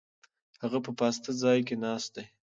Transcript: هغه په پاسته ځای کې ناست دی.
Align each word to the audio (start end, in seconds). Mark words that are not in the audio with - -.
هغه 0.61 0.79
په 0.85 0.91
پاسته 0.99 1.29
ځای 1.41 1.59
کې 1.67 1.75
ناست 1.83 2.09
دی. 2.15 2.25